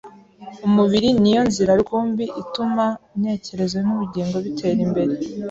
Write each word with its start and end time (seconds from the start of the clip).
Umubiri 0.67 1.09
ni 1.21 1.31
yo 1.35 1.41
nzira 1.49 1.71
rukumbi 1.79 2.25
ituma 2.41 2.85
intekerezo 3.15 3.77
n’ubugingo 3.85 4.35
bitera 4.45 4.79
imbere 4.87 5.13